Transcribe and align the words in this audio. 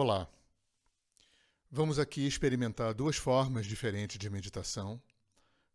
Olá. 0.00 0.28
Vamos 1.68 1.98
aqui 1.98 2.24
experimentar 2.24 2.94
duas 2.94 3.16
formas 3.16 3.66
diferentes 3.66 4.16
de 4.16 4.30
meditação, 4.30 5.02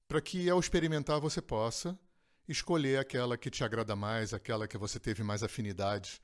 para 0.07 0.21
que 0.21 0.49
ao 0.49 0.61
experimentar 0.61 1.19
você 1.19 1.42
possa 1.42 1.99
escolher 2.47 2.99
aquela 2.99 3.38
que 3.38 3.51
te 3.51 3.65
agrada 3.65 3.97
mais, 3.97 4.33
aquela 4.33 4.65
que 4.65 4.78
você 4.78 4.97
teve 4.97 5.23
mais 5.23 5.44
afinidade, 5.44 6.21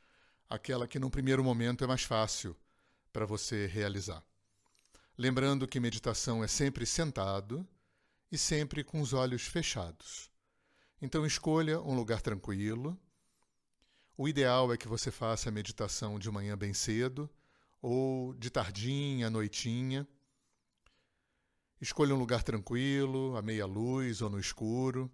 aquela 0.50 0.88
que 0.88 0.98
num 0.98 1.10
primeiro 1.10 1.44
momento 1.44 1.84
é 1.84 1.88
mais 1.88 2.04
fácil 2.04 2.56
para 3.12 3.26
você 3.26 3.68
realizar. 3.68 4.24
Lembrando 5.18 5.68
que 5.68 5.78
meditação 5.78 6.42
é 6.42 6.48
sempre 6.48 6.86
sentado 6.86 7.68
e 8.32 8.38
sempre 8.38 8.82
com 8.82 9.02
os 9.02 9.12
olhos 9.12 9.42
fechados. 9.42 10.32
Então 11.02 11.26
escolha 11.26 11.82
um 11.82 11.96
lugar 11.96 12.22
tranquilo. 12.22 12.98
O 14.16 14.26
ideal 14.26 14.72
é 14.72 14.78
que 14.78 14.88
você 14.88 15.12
faça 15.12 15.50
a 15.50 15.52
meditação 15.52 16.18
de 16.18 16.32
manhã 16.32 16.58
bem 16.58 16.74
cedo 16.74 17.30
ou 17.82 18.34
de 18.34 18.50
tardinha, 18.50 19.30
noitinha. 19.30 20.08
Escolha 21.82 22.14
um 22.14 22.20
lugar 22.20 22.44
tranquilo, 22.44 23.36
à 23.38 23.42
meia 23.42 23.66
luz 23.66 24.22
ou 24.22 24.30
no 24.30 24.40
escuro. 24.40 25.12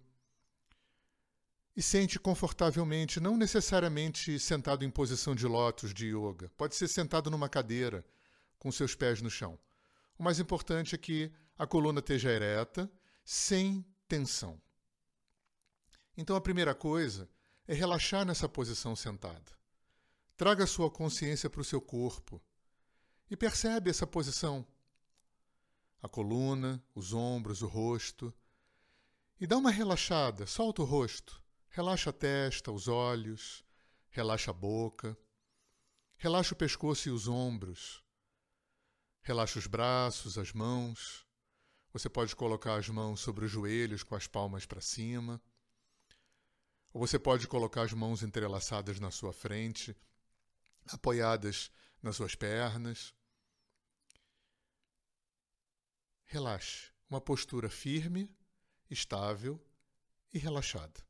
E 1.76 1.82
sente 1.82 2.18
confortavelmente, 2.18 3.20
não 3.20 3.36
necessariamente 3.36 4.38
sentado 4.38 4.84
em 4.84 4.90
posição 4.90 5.34
de 5.34 5.46
lótus 5.46 5.92
de 5.92 6.06
yoga. 6.06 6.50
Pode 6.56 6.74
ser 6.74 6.88
sentado 6.88 7.30
numa 7.30 7.48
cadeira, 7.48 8.04
com 8.58 8.72
seus 8.72 8.94
pés 8.94 9.20
no 9.20 9.30
chão. 9.30 9.58
O 10.18 10.22
mais 10.22 10.40
importante 10.40 10.94
é 10.94 10.98
que 10.98 11.30
a 11.58 11.66
coluna 11.66 12.00
esteja 12.00 12.30
ereta, 12.30 12.90
sem 13.24 13.84
tensão. 14.08 14.60
Então 16.16 16.34
a 16.34 16.40
primeira 16.40 16.74
coisa 16.74 17.28
é 17.68 17.74
relaxar 17.74 18.24
nessa 18.24 18.48
posição 18.48 18.96
sentada. 18.96 19.52
Traga 20.36 20.66
sua 20.66 20.90
consciência 20.90 21.50
para 21.50 21.60
o 21.60 21.64
seu 21.64 21.80
corpo, 21.80 22.42
e 23.30 23.36
percebe 23.36 23.90
essa 23.90 24.06
posição. 24.06 24.66
A 26.02 26.08
coluna, 26.08 26.82
os 26.94 27.12
ombros, 27.12 27.62
o 27.62 27.66
rosto. 27.66 28.32
E 29.40 29.46
dá 29.46 29.56
uma 29.56 29.70
relaxada, 29.70 30.46
solta 30.46 30.82
o 30.82 30.84
rosto. 30.84 31.42
Relaxa 31.68 32.10
a 32.10 32.12
testa, 32.12 32.72
os 32.72 32.88
olhos, 32.88 33.64
relaxa 34.10 34.50
a 34.50 34.54
boca. 34.54 35.16
Relaxa 36.16 36.54
o 36.54 36.56
pescoço 36.56 37.08
e 37.08 37.12
os 37.12 37.28
ombros. 37.28 38.02
Relaxa 39.22 39.58
os 39.58 39.66
braços, 39.66 40.38
as 40.38 40.52
mãos. 40.52 41.26
Você 41.92 42.08
pode 42.08 42.36
colocar 42.36 42.76
as 42.76 42.88
mãos 42.88 43.20
sobre 43.20 43.44
os 43.44 43.50
joelhos 43.50 44.02
com 44.02 44.14
as 44.14 44.26
palmas 44.26 44.64
para 44.64 44.80
cima. 44.80 45.42
Ou 46.92 47.00
você 47.00 47.18
pode 47.18 47.46
colocar 47.48 47.82
as 47.82 47.92
mãos 47.92 48.22
entrelaçadas 48.22 49.00
na 49.00 49.10
sua 49.10 49.32
frente, 49.32 49.96
apoiadas 50.86 51.70
nas 52.02 52.16
suas 52.16 52.34
pernas. 52.34 53.12
Relaxe. 56.26 56.90
Uma 57.08 57.20
postura 57.20 57.70
firme, 57.70 58.28
estável 58.90 59.64
e 60.32 60.38
relaxada. 60.38 61.00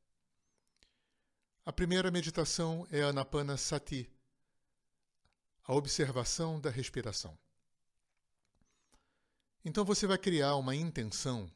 A 1.65 1.73
primeira 1.73 2.11
meditação 2.11 2.87
é 2.91 3.01
a 3.01 3.07
Anapana 3.07 3.57
Sati, 3.57 4.09
a 5.63 5.73
observação 5.73 6.61
da 6.61 6.69
respiração. 6.69 7.37
Então 9.65 9.83
você 9.83 10.07
vai 10.07 10.17
criar 10.17 10.55
uma 10.55 10.75
intenção, 10.75 11.51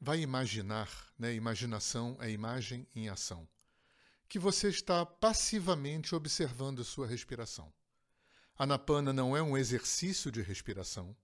vai 0.00 0.20
imaginar, 0.20 0.90
né? 1.16 1.34
Imaginação 1.34 2.16
é 2.20 2.30
imagem 2.30 2.88
em 2.94 3.08
ação, 3.08 3.46
que 4.28 4.38
você 4.38 4.70
está 4.70 5.06
passivamente 5.06 6.14
observando 6.14 6.82
sua 6.82 7.06
respiração. 7.06 7.72
Anapana 8.56 9.12
não 9.12 9.36
é 9.36 9.42
um 9.42 9.56
exercício 9.56 10.32
de 10.32 10.42
respiração, 10.42 11.14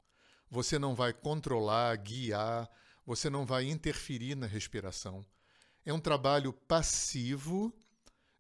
você 0.50 0.78
não 0.78 0.94
vai 0.94 1.12
controlar, 1.12 1.96
guiar, 1.96 2.68
você 3.04 3.28
não 3.30 3.46
vai 3.46 3.64
interferir 3.64 4.34
na 4.34 4.46
respiração. 4.46 5.24
É 5.84 5.92
um 5.92 6.00
trabalho 6.00 6.52
passivo 6.52 7.72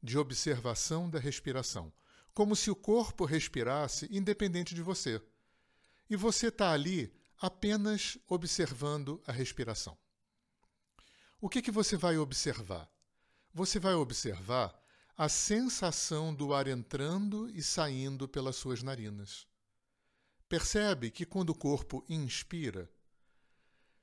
de 0.02 0.18
observação 0.18 1.08
da 1.08 1.18
respiração, 1.18 1.92
como 2.34 2.54
se 2.54 2.70
o 2.70 2.76
corpo 2.76 3.24
respirasse 3.24 4.08
independente 4.10 4.74
de 4.74 4.82
você. 4.82 5.22
E 6.08 6.16
você 6.16 6.48
está 6.48 6.72
ali 6.72 7.12
apenas 7.40 8.18
observando 8.28 9.22
a 9.26 9.32
respiração. 9.32 9.96
O 11.40 11.48
que, 11.48 11.62
que 11.62 11.70
você 11.70 11.96
vai 11.96 12.18
observar? 12.18 12.90
Você 13.54 13.78
vai 13.78 13.94
observar 13.94 14.78
a 15.16 15.28
sensação 15.28 16.34
do 16.34 16.52
ar 16.54 16.68
entrando 16.68 17.50
e 17.50 17.62
saindo 17.62 18.28
pelas 18.28 18.56
suas 18.56 18.82
narinas. 18.82 19.46
Percebe 20.48 21.10
que 21.10 21.26
quando 21.26 21.50
o 21.50 21.54
corpo 21.54 22.04
inspira, 22.08 22.90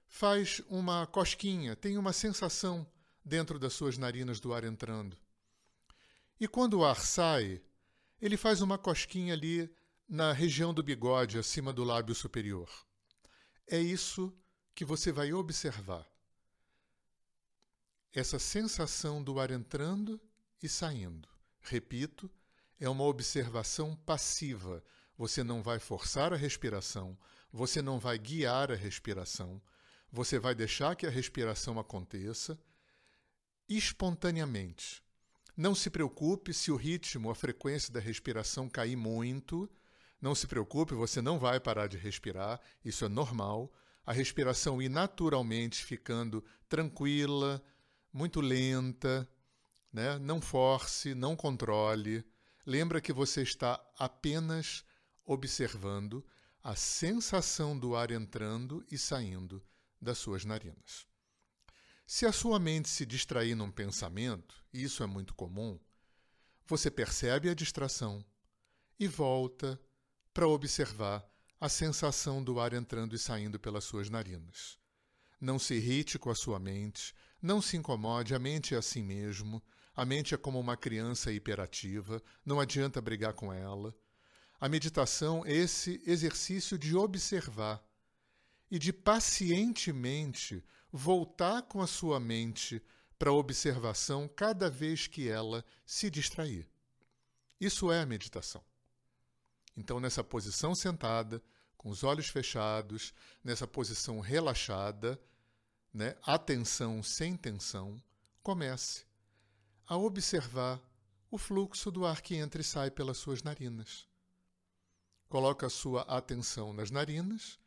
faz 0.08 0.62
uma 0.70 1.08
cosquinha, 1.08 1.76
tem 1.76 1.98
uma 1.98 2.14
sensação 2.14 2.86
dentro 3.24 3.58
das 3.58 3.74
suas 3.74 3.98
narinas 3.98 4.40
do 4.40 4.54
ar 4.54 4.64
entrando. 4.64 5.18
E 6.40 6.48
quando 6.48 6.76
o 6.76 6.86
ar 6.86 7.00
sai, 7.00 7.62
ele 8.22 8.38
faz 8.38 8.62
uma 8.62 8.78
cosquinha 8.78 9.34
ali 9.34 9.74
na 10.08 10.32
região 10.32 10.74
do 10.74 10.84
bigode, 10.84 11.40
acima 11.40 11.74
do 11.74 11.84
lábio 11.84 12.14
superior. 12.14 12.70
É 13.68 13.80
isso 13.80 14.32
que 14.76 14.86
você 14.86 15.12
vai 15.12 15.34
observar. 15.34 16.08
Essa 18.14 18.38
sensação 18.38 19.24
do 19.24 19.40
ar 19.40 19.50
entrando 19.50 20.22
e 20.62 20.70
saindo. 20.70 21.28
Repito, 21.62 22.30
é 22.80 22.88
uma 22.88 23.04
observação 23.04 23.96
passiva 23.96 24.84
você 25.18 25.44
não 25.44 25.62
vai 25.64 25.80
forçar 25.80 26.34
a 26.34 26.38
respiração, 26.38 27.18
você 27.52 27.82
não 27.82 28.00
vai 28.00 28.18
guiar 28.18 28.72
a 28.72 28.76
respiração, 28.76 29.62
você 30.12 30.38
vai 30.40 30.54
deixar 30.54 30.96
que 30.96 31.06
a 31.06 31.10
respiração 31.10 31.80
aconteça 31.80 32.58
espontaneamente. 33.68 35.04
Não 35.58 35.74
se 35.74 35.90
preocupe 35.90 36.54
se 36.54 36.72
o 36.72 36.76
ritmo, 36.76 37.30
a 37.30 37.36
frequência 37.36 37.92
da 37.94 38.00
respiração 38.00 38.70
cair 38.70 38.98
muito. 38.98 39.70
Não 40.22 40.36
se 40.36 40.48
preocupe, 40.48 40.94
você 40.94 41.22
não 41.22 41.40
vai 41.40 41.60
parar 41.60 41.88
de 41.88 41.98
respirar, 41.98 42.60
isso 42.84 43.06
é 43.06 43.10
normal. 43.10 43.72
A 44.06 44.12
respiração 44.12 44.82
ir 44.82 44.90
naturalmente 44.90 45.84
ficando 45.84 46.44
tranquila, 46.68 47.64
muito 48.12 48.42
lenta, 48.42 49.28
né? 49.92 50.20
não 50.20 50.42
force, 50.42 51.16
não 51.16 51.36
controle. 51.36 52.24
Lembra 52.66 53.00
que 53.00 53.14
você 53.14 53.42
está 53.42 53.82
apenas 53.98 54.84
observando 55.26 56.26
a 56.64 56.76
sensação 56.76 57.78
do 57.78 57.96
ar 57.96 58.12
entrando 58.12 58.86
e 58.92 58.98
saindo 58.98 59.64
das 60.02 60.18
suas 60.18 60.46
narinas. 60.46 61.06
Se 62.08 62.26
a 62.26 62.32
sua 62.32 62.60
mente 62.60 62.88
se 62.88 63.06
distrair 63.06 63.56
num 63.56 63.72
pensamento, 63.72 64.64
e 64.72 64.84
isso 64.84 65.02
é 65.02 65.08
muito 65.08 65.34
comum, 65.34 65.80
você 66.68 66.92
percebe 66.92 67.50
a 67.50 67.54
distração 67.54 68.24
e 69.00 69.08
volta 69.08 69.80
para 70.34 70.48
observar 70.48 71.28
a 71.60 71.70
sensação 71.70 72.44
do 72.44 72.60
ar 72.60 72.74
entrando 72.74 73.16
e 73.16 73.20
saindo 73.20 73.60
pelas 73.60 73.84
suas 73.84 74.10
narinas. 74.10 74.78
Não 75.40 75.58
se 75.58 75.76
irrite 75.76 76.20
com 76.20 76.30
a 76.30 76.36
sua 76.36 76.60
mente, 76.60 77.14
não 77.42 77.62
se 77.62 77.78
incomode, 77.78 78.36
a 78.36 78.40
mente 78.40 78.74
é 78.76 78.78
assim 78.78 79.04
mesmo, 79.04 79.64
a 79.96 80.06
mente 80.06 80.34
é 80.34 80.38
como 80.38 80.60
uma 80.60 80.76
criança 80.76 81.32
hiperativa, 81.32 82.22
não 82.46 82.60
adianta 82.60 83.02
brigar 83.02 83.34
com 83.34 83.52
ela. 83.52 83.96
A 84.60 84.70
meditação 84.70 85.46
é 85.46 85.54
esse 85.54 86.02
exercício 86.06 86.78
de 86.78 86.96
observar 86.96 87.84
e 88.72 88.80
de 88.80 88.94
pacientemente 88.94 90.64
voltar 90.92 91.64
com 91.64 91.82
a 91.82 91.88
sua 91.88 92.20
mente 92.20 92.82
para 93.20 93.30
a 93.30 93.34
observação 93.34 94.28
cada 94.28 94.70
vez 94.70 95.08
que 95.08 95.28
ela 95.28 95.64
se 95.86 96.10
distrair. 96.10 96.70
Isso 97.60 97.92
é 97.92 98.02
a 98.02 98.06
meditação. 98.06 98.64
Então, 99.76 100.00
nessa 100.00 100.24
posição 100.24 100.74
sentada, 100.74 101.44
com 101.78 101.90
os 101.90 102.04
olhos 102.04 102.28
fechados, 102.30 103.14
nessa 103.44 103.68
posição 103.68 104.20
relaxada, 104.20 105.20
né, 105.94 106.16
atenção 106.24 107.04
sem 107.04 107.36
tensão, 107.36 108.02
comece 108.42 109.06
a 109.86 109.98
observar 109.98 110.82
o 111.30 111.38
fluxo 111.38 111.92
do 111.92 112.06
ar 112.06 112.22
que 112.22 112.36
entra 112.36 112.62
e 112.62 112.64
sai 112.64 112.90
pelas 112.90 113.18
suas 113.18 113.44
narinas. 113.44 114.08
Coloca 115.28 115.70
sua 115.70 116.02
atenção 116.04 116.72
nas 116.74 116.92
narinas, 116.92 117.60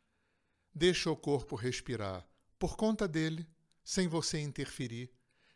deixa 0.73 1.11
o 1.11 1.15
corpo 1.15 1.55
respirar 1.55 2.27
por 2.57 2.75
conta 2.75 3.07
dele, 3.07 3.47
sem 3.83 4.07
você 4.07 4.39
interferir, 4.39 5.09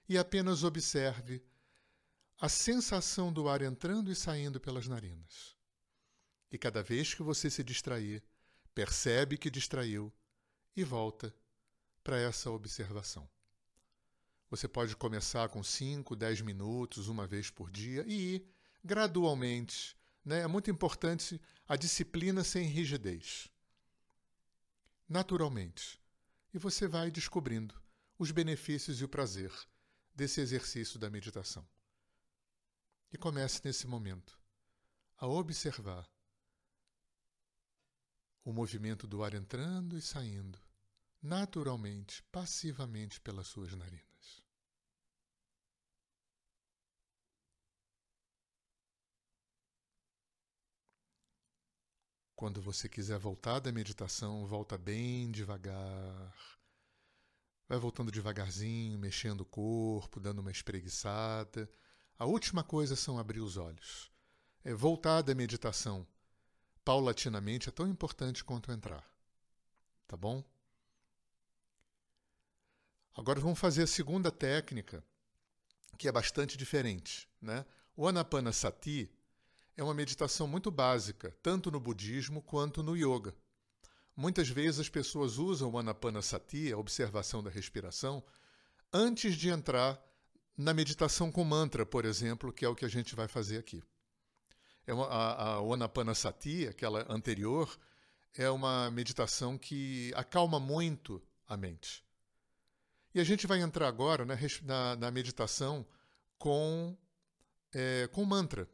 e 0.08 0.18
apenas 0.18 0.64
observe 0.64 1.44
a 2.40 2.50
sensação 2.50 3.32
do 3.32 3.48
ar 3.48 3.62
entrando 3.62 4.12
e 4.12 4.16
saindo 4.16 4.60
pelas 4.60 4.88
narinas. 4.88 5.56
E 6.52 6.58
cada 6.58 6.82
vez 6.82 7.14
que 7.14 7.24
você 7.24 7.50
se 7.50 7.64
distrair, 7.64 8.24
percebe 8.74 9.38
que 9.38 9.50
distraiu 9.50 10.12
e 10.76 10.84
volta 10.84 11.34
para 12.04 12.20
essa 12.20 12.50
observação. 12.50 13.30
Você 14.50 14.68
pode 14.68 14.96
começar 14.96 15.50
com 15.50 15.64
5, 15.64 16.16
10 16.16 16.42
minutos, 16.42 17.08
uma 17.08 17.26
vez 17.26 17.50
por 17.50 17.72
dia, 17.72 18.04
e 18.08 18.36
ir 18.36 18.48
gradualmente 18.84 19.98
Né? 20.24 20.40
É 20.40 20.48
muito 20.48 20.70
importante 20.72 21.40
a 21.68 21.76
disciplina 21.76 22.44
sem 22.44 22.66
rigidez. 22.66 23.50
Naturalmente. 25.08 26.02
E 26.54 26.58
você 26.58 26.88
vai 26.88 27.10
descobrindo 27.10 27.76
os 28.18 28.32
benefícios 28.32 29.02
e 29.02 29.04
o 29.04 29.10
prazer 29.10 29.52
desse 30.14 30.40
exercício 30.40 31.00
da 31.00 31.10
meditação. 31.10 31.68
E 33.12 33.18
comece 33.18 33.62
nesse 33.64 33.88
momento 33.88 34.40
a 35.18 35.28
observar 35.28 36.08
o 38.44 38.52
movimento 38.52 39.08
do 39.08 39.24
ar 39.24 39.34
entrando 39.34 39.98
e 39.98 40.02
saindo, 40.02 40.60
naturalmente, 41.22 42.22
passivamente 42.24 43.20
pelas 43.22 43.48
suas 43.48 43.74
narinas. 43.74 44.13
Quando 52.44 52.62
você 52.62 52.90
quiser 52.90 53.18
voltar 53.18 53.60
da 53.60 53.72
meditação, 53.72 54.46
volta 54.46 54.78
bem 54.78 55.32
devagar. 55.32 56.36
Vai 57.70 57.78
voltando 57.80 58.12
devagarzinho, 58.12 59.00
mexendo 59.00 59.40
o 59.40 59.46
corpo, 59.46 60.20
dando 60.20 60.40
uma 60.40 60.52
espreguiçada. 60.52 61.70
A 62.20 62.26
última 62.26 62.62
coisa 62.62 62.98
são 62.98 63.18
abrir 63.18 63.40
os 63.40 63.56
olhos. 63.56 64.12
É 64.62 64.74
voltar 64.74 65.22
da 65.22 65.34
meditação 65.34 66.06
paulatinamente 66.84 67.70
é 67.70 67.72
tão 67.72 67.88
importante 67.88 68.44
quanto 68.44 68.74
entrar. 68.74 69.10
Tá 70.06 70.18
bom? 70.18 70.44
Agora 73.16 73.40
vamos 73.40 73.58
fazer 73.58 73.84
a 73.84 73.88
segunda 73.88 74.30
técnica, 74.30 75.02
que 75.98 76.10
é 76.10 76.12
bastante 76.12 76.58
diferente. 76.58 77.26
Né? 77.42 77.66
O 77.96 78.06
Anapanasati 78.06 79.10
é 79.76 79.84
uma 79.84 79.94
meditação 79.94 80.48
muito 80.48 80.70
básica, 80.70 81.36
tanto 81.42 81.72
no 81.72 81.80
budismo 81.80 82.42
quanto 82.42 82.84
no 82.84 82.96
yoga. 82.96 83.34
Muitas 84.16 84.48
vezes 84.48 84.80
as 84.80 84.90
pessoas 84.90 85.38
usam 85.38 85.72
o 85.72 85.78
Anapanasati, 85.78 86.72
a 86.72 86.78
observação 86.78 87.42
da 87.42 87.50
respiração, 87.50 88.24
antes 88.92 89.36
de 89.36 89.50
entrar 89.50 90.00
na 90.56 90.74
meditação 90.74 91.32
com 91.32 91.44
mantra, 91.44 91.86
por 91.86 92.06
exemplo, 92.06 92.54
que 92.54 92.64
é 92.64 92.70
o 92.70 92.76
que 92.76 92.86
a 92.86 92.90
gente 92.90 93.16
vai 93.16 93.28
fazer 93.28 93.58
aqui. 93.58 93.84
É 94.86 94.94
uma, 94.94 95.08
a, 95.08 95.56
a 95.56 95.74
Anapanasati, 95.74 96.68
aquela 96.68 97.12
anterior, 97.12 97.76
é 98.36 98.50
uma 98.50 98.92
meditação 98.92 99.58
que 99.58 100.12
acalma 100.16 100.60
muito 100.60 101.22
a 101.48 101.58
mente. 101.58 102.04
E 103.16 103.20
a 103.20 103.24
gente 103.24 103.48
vai 103.48 103.62
entrar 103.62 103.88
agora 103.88 104.26
na, 104.26 104.36
na, 104.64 104.96
na 104.96 105.12
meditação 105.12 105.86
com, 106.38 106.96
é, 107.74 108.08
com 108.12 108.26
mantra, 108.26 108.70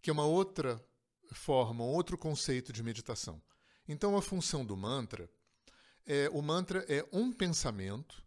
que 0.00 0.10
é 0.10 0.12
uma 0.12 0.24
outra 0.24 0.82
forma, 1.32 1.84
um 1.84 1.88
outro 1.88 2.18
conceito 2.18 2.72
de 2.72 2.82
meditação. 2.82 3.40
Então, 3.86 4.16
a 4.16 4.22
função 4.22 4.64
do 4.64 4.76
mantra 4.76 5.30
é 6.06 6.28
o 6.32 6.42
mantra 6.42 6.84
é 6.88 7.06
um 7.12 7.32
pensamento 7.32 8.24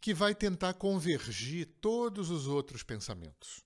que 0.00 0.14
vai 0.14 0.34
tentar 0.34 0.74
convergir 0.74 1.66
todos 1.80 2.30
os 2.30 2.46
outros 2.46 2.82
pensamentos. 2.82 3.64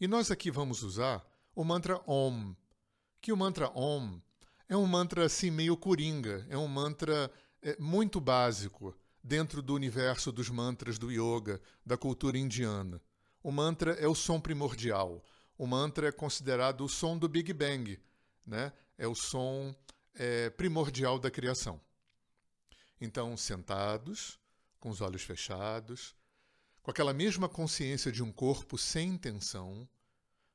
E 0.00 0.08
nós 0.08 0.30
aqui 0.30 0.50
vamos 0.50 0.82
usar 0.82 1.24
o 1.54 1.62
mantra 1.62 2.00
Om, 2.06 2.54
que 3.20 3.32
o 3.32 3.36
mantra 3.36 3.70
Om 3.70 4.20
é 4.68 4.76
um 4.76 4.86
mantra 4.86 5.26
assim 5.26 5.50
meio 5.50 5.76
coringa, 5.76 6.46
é 6.48 6.56
um 6.56 6.68
mantra 6.68 7.30
é, 7.62 7.76
muito 7.78 8.20
básico 8.20 8.96
dentro 9.22 9.60
do 9.60 9.74
universo 9.74 10.32
dos 10.32 10.48
mantras 10.48 10.98
do 10.98 11.10
yoga, 11.10 11.60
da 11.84 11.96
cultura 11.96 12.38
indiana. 12.38 13.02
O 13.42 13.50
mantra 13.50 13.92
é 13.92 14.06
o 14.06 14.14
som 14.14 14.40
primordial. 14.40 15.22
O 15.60 15.66
mantra 15.66 16.08
é 16.08 16.10
considerado 16.10 16.86
o 16.86 16.88
som 16.88 17.18
do 17.18 17.28
Big 17.28 17.52
Bang, 17.52 18.00
né? 18.46 18.72
É 18.96 19.06
o 19.06 19.14
som 19.14 19.76
é, 20.14 20.48
primordial 20.48 21.18
da 21.18 21.30
criação. 21.30 21.78
Então, 22.98 23.36
sentados, 23.36 24.40
com 24.78 24.88
os 24.88 25.02
olhos 25.02 25.20
fechados, 25.20 26.16
com 26.80 26.90
aquela 26.90 27.12
mesma 27.12 27.46
consciência 27.46 28.10
de 28.10 28.22
um 28.22 28.32
corpo 28.32 28.78
sem 28.78 29.18
tensão, 29.18 29.86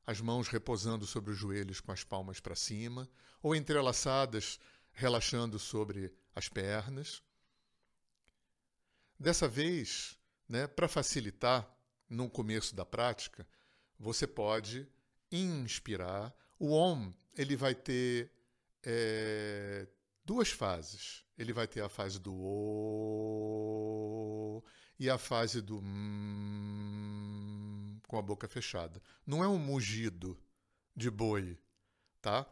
as 0.08 0.20
mãos 0.20 0.48
repousando 0.48 1.06
sobre 1.06 1.34
os 1.34 1.38
joelhos 1.38 1.80
com 1.80 1.92
as 1.92 2.04
palmas 2.04 2.40
para 2.40 2.56
cima, 2.56 3.08
ou 3.44 3.56
entrelaçadas, 3.56 4.60
relaxando 4.92 5.60
sobre 5.60 6.12
as 6.34 6.50
pernas. 6.50 7.22
Dessa 9.20 9.48
vez, 9.48 10.18
né, 10.50 10.66
para 10.66 10.88
facilitar 10.88 11.72
no 12.10 12.28
começo 12.28 12.76
da 12.76 12.84
prática, 12.84 13.48
você 14.00 14.26
pode 14.26 14.95
inspirar. 15.32 16.34
O 16.60 16.72
Om 16.74 17.14
ele 17.38 17.56
vai 17.56 17.76
ter 17.76 18.32
é, 18.84 19.88
duas 20.24 20.50
fases. 20.50 21.24
Ele 21.38 21.52
vai 21.52 21.68
ter 21.68 21.82
a 21.82 21.90
fase 21.90 22.20
do 22.20 22.34
O 22.34 23.86
e 24.98 25.10
a 25.10 25.18
fase 25.18 25.62
do 25.62 25.82
M 25.82 27.16
com 28.08 28.18
a 28.18 28.22
boca 28.22 28.48
fechada. 28.48 29.02
Não 29.26 29.44
é 29.44 29.48
um 29.48 29.58
mugido 29.58 30.40
de 30.96 31.12
boi, 31.12 31.58
tá? 32.22 32.50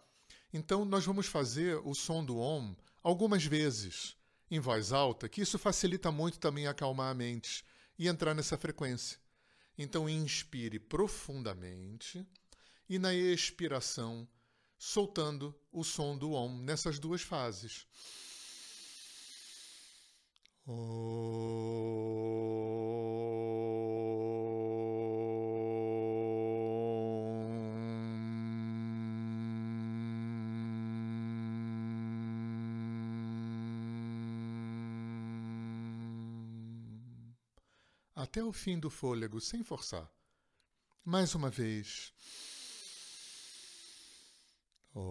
Então 0.52 0.84
nós 0.84 1.06
vamos 1.06 1.28
fazer 1.28 1.78
o 1.86 1.94
som 1.94 2.26
do 2.26 2.38
Om 2.38 2.76
algumas 3.02 3.46
vezes 3.46 4.18
em 4.52 4.60
voz 4.60 4.92
alta, 4.92 5.30
que 5.30 5.42
isso 5.42 5.58
facilita 5.58 6.12
muito 6.12 6.38
também 6.40 6.68
acalmar 6.68 7.10
a 7.10 7.14
mente 7.14 7.66
e 7.98 8.08
entrar 8.08 8.34
nessa 8.36 8.58
frequência. 8.58 9.18
Então 9.78 10.10
inspire 10.10 10.78
profundamente 10.80 12.28
e 12.94 13.00
na 13.00 13.12
expiração 13.12 14.28
soltando 14.78 15.60
o 15.72 15.84
som 15.84 16.16
do 16.16 16.34
Om 16.34 16.60
nessas 16.60 17.00
duas 17.00 17.24
fases. 17.24 17.88
Até 38.16 38.44
o 38.44 38.54
fim 38.54 38.80
do 38.80 38.92
fôlego, 38.92 39.42
sem 39.42 39.64
forçar. 39.64 40.08
Mais 41.04 41.34
uma 41.34 41.50
vez. 41.50 42.14
E 44.96 45.02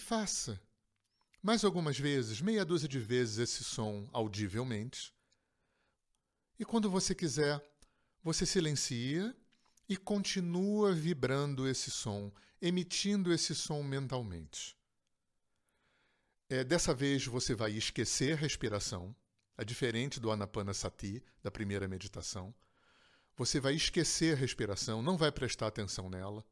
faça 0.00 0.60
mais 1.40 1.64
algumas 1.64 1.98
vezes, 1.98 2.40
meia 2.40 2.64
dúzia 2.64 2.88
de 2.88 2.98
vezes, 2.98 3.38
esse 3.38 3.62
som 3.62 4.08
audivelmente. 4.12 5.14
E 6.58 6.64
quando 6.64 6.90
você 6.90 7.14
quiser, 7.14 7.62
você 8.22 8.44
silencia 8.44 9.36
e 9.92 9.96
continua 9.98 10.94
vibrando 10.94 11.68
esse 11.68 11.90
som, 11.90 12.32
emitindo 12.62 13.30
esse 13.30 13.54
som 13.54 13.82
mentalmente. 13.82 14.74
É, 16.48 16.64
dessa 16.64 16.94
vez 16.94 17.26
você 17.26 17.54
vai 17.54 17.72
esquecer 17.72 18.32
a 18.32 18.36
respiração, 18.36 19.14
é 19.54 19.62
diferente 19.66 20.18
do 20.18 20.30
Anapanasati, 20.30 21.22
da 21.42 21.50
primeira 21.50 21.86
meditação. 21.86 22.54
Você 23.36 23.60
vai 23.60 23.74
esquecer 23.74 24.32
a 24.32 24.40
respiração, 24.40 25.02
não 25.02 25.18
vai 25.18 25.30
prestar 25.30 25.66
atenção 25.66 26.08
nela, 26.08 26.42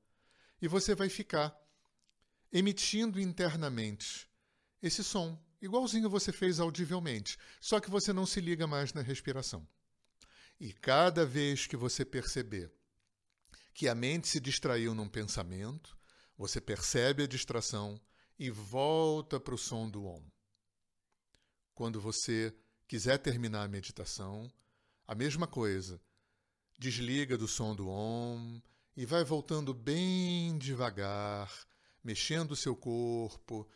e 0.60 0.68
você 0.68 0.94
vai 0.94 1.08
ficar 1.08 1.58
emitindo 2.52 3.18
internamente 3.18 4.28
esse 4.82 5.02
som, 5.02 5.42
igualzinho 5.62 6.10
você 6.10 6.30
fez 6.30 6.60
audivelmente, 6.60 7.38
só 7.58 7.80
que 7.80 7.90
você 7.90 8.12
não 8.12 8.26
se 8.26 8.38
liga 8.38 8.66
mais 8.66 8.92
na 8.92 9.00
respiração. 9.00 9.66
E 10.60 10.74
cada 10.74 11.24
vez 11.24 11.66
que 11.66 11.74
você 11.74 12.04
perceber 12.04 12.70
que 13.80 13.88
a 13.88 13.94
mente 13.94 14.28
se 14.28 14.38
distraiu 14.38 14.94
num 14.94 15.08
pensamento, 15.08 15.96
você 16.36 16.60
percebe 16.60 17.22
a 17.22 17.26
distração 17.26 17.98
e 18.38 18.50
volta 18.50 19.40
para 19.40 19.54
o 19.54 19.58
som 19.58 19.88
do 19.88 20.04
Om. 20.04 20.22
Quando 21.72 21.98
você 21.98 22.54
quiser 22.86 23.16
terminar 23.16 23.62
a 23.62 23.68
meditação, 23.68 24.52
a 25.06 25.14
mesma 25.14 25.46
coisa. 25.46 25.98
Desliga 26.78 27.38
do 27.38 27.48
som 27.48 27.74
do 27.74 27.88
Om 27.88 28.60
e 28.94 29.06
vai 29.06 29.24
voltando 29.24 29.72
bem 29.72 30.58
devagar, 30.58 31.50
mexendo 32.04 32.50
o 32.50 32.56
seu 32.56 32.76
corpo, 32.76 33.66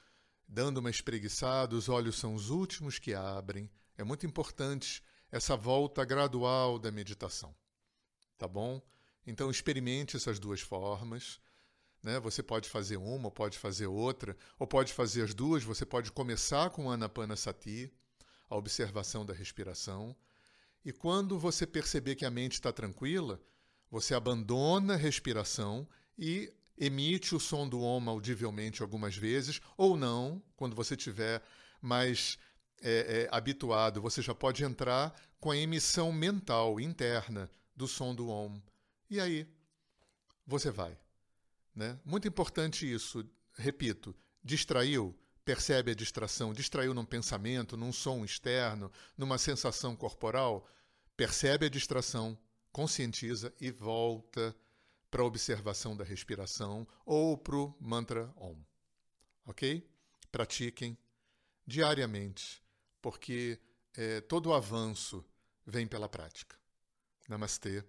dando 0.47 0.81
uma 0.81 0.91
espreguiçada, 0.91 1.75
os 1.75 1.89
olhos 1.89 2.17
são 2.17 2.35
os 2.35 2.51
últimos 2.51 2.99
que 2.99 3.15
abrem. 3.15 3.71
É 3.97 4.05
muito 4.05 4.27
importante 4.27 5.03
essa 5.33 5.57
volta 5.57 6.05
gradual 6.05 6.79
da 6.79 6.91
meditação. 6.93 7.57
tá 8.37 8.47
bom? 8.47 8.83
Então 9.27 9.51
experimente 9.51 10.17
essas 10.17 10.39
duas 10.39 10.61
formas. 10.61 11.41
Né? 12.03 12.21
Você 12.21 12.43
pode 12.43 12.69
fazer 12.69 12.97
uma, 12.97 13.31
pode 13.31 13.59
fazer 13.59 13.87
outra, 13.87 14.37
ou 14.59 14.67
pode 14.67 14.93
fazer 14.93 15.23
as 15.23 15.35
duas. 15.35 15.65
Você 15.65 15.87
pode 15.87 16.13
começar 16.13 16.71
com 16.71 16.91
Anapanasati, 16.91 17.93
a 18.49 18.57
observação 18.57 19.25
da 19.25 19.33
respiração. 19.33 20.15
E 20.85 20.93
quando 20.93 21.39
você 21.39 21.67
perceber 21.67 22.15
que 22.15 22.27
a 22.27 22.31
mente 22.31 22.53
está 22.53 22.71
tranquila, 22.71 23.41
você 23.91 24.15
abandona 24.15 24.95
a 24.95 24.99
respiração 24.99 25.89
e 26.19 26.53
emite 26.77 27.35
o 27.35 27.41
som 27.41 27.69
do 27.69 27.81
Om 27.81 28.11
audivelmente 28.11 28.83
algumas 28.83 29.17
vezes, 29.17 29.61
ou 29.77 29.97
não, 29.97 30.43
quando 30.57 30.77
você 30.77 30.97
tiver 30.97 31.43
mais 31.81 32.37
é, 32.83 33.23
é, 33.23 33.29
habituado, 33.35 34.03
você 34.03 34.21
já 34.21 34.35
pode 34.35 34.65
entrar 34.65 35.15
com 35.41 35.51
a 35.51 35.57
emissão 35.57 36.13
mental 36.13 36.81
interna 36.81 37.51
do 37.75 37.87
som 37.87 38.15
do 38.15 38.29
Om. 38.29 38.61
E 39.15 39.21
aí, 39.21 39.47
você 40.45 40.73
vai. 40.73 40.99
Né? 41.73 41.97
Muito 42.05 42.27
importante 42.27 42.93
isso, 42.93 43.25
repito, 43.53 44.13
distraiu, 44.43 45.17
percebe 45.45 45.93
a 45.93 45.95
distração, 45.95 46.53
distraiu 46.53 46.93
num 46.93 47.05
pensamento, 47.05 47.77
num 47.77 47.93
som 47.93 48.25
externo, 48.25 48.91
numa 49.17 49.39
sensação 49.39 49.95
corporal, 49.95 50.69
percebe 51.17 51.67
a 51.67 51.69
distração, 51.69 52.37
conscientiza 52.73 53.55
e 53.61 53.71
volta 53.71 54.53
para 55.09 55.23
a 55.23 55.27
observação 55.27 55.97
da 55.97 56.03
respiração 56.03 56.85
ou 57.07 57.39
para 57.39 57.55
o 57.55 57.73
mantra 57.81 58.35
Om. 58.37 58.57
Ok? 59.47 59.89
Pratiquem 60.33 60.99
diariamente, 61.65 62.61
porque 63.01 63.61
é, 63.97 64.21
todo 64.23 64.47
o 64.47 64.55
avanço 64.55 65.25
vem 65.65 65.87
pela 65.87 66.09
prática. 66.09 66.59
Namastê. 67.29 67.85